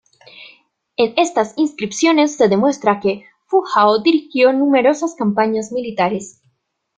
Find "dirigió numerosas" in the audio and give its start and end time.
4.01-5.13